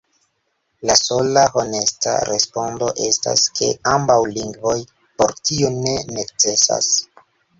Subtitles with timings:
[0.89, 4.75] La sola honesta respondo estas, ke ambaŭ lingvoj
[5.21, 6.91] por tio ne necesas.